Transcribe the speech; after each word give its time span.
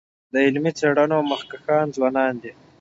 د 0.33 0.35
علمي 0.45 0.71
څيړنو 0.79 1.17
مخکښان 1.31 1.85
ځوانان 1.95 2.33
دي. 2.43 2.51